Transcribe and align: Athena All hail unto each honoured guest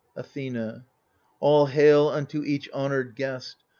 Athena 0.15 0.83
All 1.39 1.67
hail 1.67 2.07
unto 2.07 2.41
each 2.43 2.67
honoured 2.71 3.15
guest 3.15 3.57